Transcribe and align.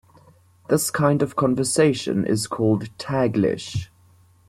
This 0.67 0.89
kind 0.89 1.21
of 1.21 1.35
conversation 1.35 2.25
is 2.25 2.47
called 2.47 2.89
Taglish. 2.97 3.89